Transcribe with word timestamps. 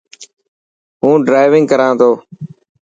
هون 1.01 1.17
ڊرائونگ 1.27 1.65
ڪران 1.71 1.91
ٿو. 1.99 2.11